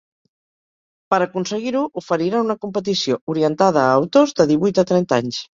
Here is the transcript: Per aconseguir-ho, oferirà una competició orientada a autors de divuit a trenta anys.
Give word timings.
Per 1.13 1.19
aconseguir-ho, 1.25 1.83
oferirà 2.03 2.41
una 2.47 2.57
competició 2.65 3.21
orientada 3.35 3.85
a 3.87 3.95
autors 4.01 4.37
de 4.41 4.49
divuit 4.55 4.83
a 4.87 4.91
trenta 4.95 5.23
anys. 5.25 5.45